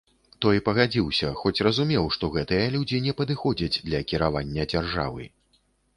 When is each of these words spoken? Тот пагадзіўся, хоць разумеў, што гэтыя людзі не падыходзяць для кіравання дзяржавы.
Тот 0.43 0.61
пагадзіўся, 0.67 1.29
хоць 1.41 1.63
разумеў, 1.67 2.09
што 2.17 2.29
гэтыя 2.37 2.71
людзі 2.77 3.03
не 3.09 3.15
падыходзяць 3.19 3.81
для 3.91 4.03
кіравання 4.13 4.67
дзяржавы. 4.73 5.33